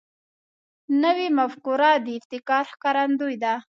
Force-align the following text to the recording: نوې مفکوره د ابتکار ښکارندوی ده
نوې 1.03 1.27
مفکوره 1.37 1.91
د 2.05 2.07
ابتکار 2.17 2.63
ښکارندوی 2.71 3.35
ده 3.43 3.53